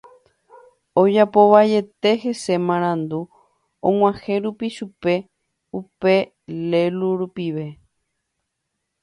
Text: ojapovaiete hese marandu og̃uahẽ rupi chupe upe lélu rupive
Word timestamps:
ojapovaiete 1.01 2.09
hese 2.21 2.55
marandu 2.67 3.19
og̃uahẽ 3.87 4.35
rupi 4.43 4.67
chupe 4.75 5.15
upe 5.79 6.15
lélu 6.69 7.09
rupive 7.19 7.67